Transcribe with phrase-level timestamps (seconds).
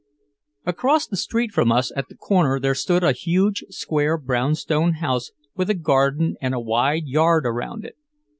[0.65, 5.29] Across the street from us at the corner there stood a huge, square brownstone house
[5.55, 7.97] with a garden and a wide yard around it.